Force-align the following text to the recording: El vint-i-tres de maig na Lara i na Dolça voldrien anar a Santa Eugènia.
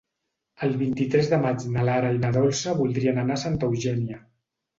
El 0.67 0.71
vint-i-tres 0.77 1.29
de 1.33 1.39
maig 1.43 1.65
na 1.75 1.83
Lara 1.89 2.09
i 2.15 2.17
na 2.25 2.33
Dolça 2.39 2.75
voldrien 2.81 3.21
anar 3.27 3.37
a 3.37 3.43
Santa 3.45 3.71
Eugènia. 3.71 4.21